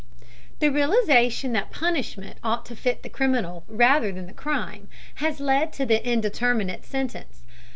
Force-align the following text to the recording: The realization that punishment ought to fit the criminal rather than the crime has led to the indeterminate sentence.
The 0.57 0.69
realization 0.69 1.51
that 1.51 1.69
punishment 1.69 2.37
ought 2.43 2.65
to 2.65 2.75
fit 2.75 3.03
the 3.03 3.07
criminal 3.09 3.63
rather 3.67 4.11
than 4.11 4.25
the 4.25 4.33
crime 4.33 4.87
has 5.21 5.39
led 5.39 5.71
to 5.73 5.85
the 5.85 6.03
indeterminate 6.03 6.85
sentence. 6.87 7.43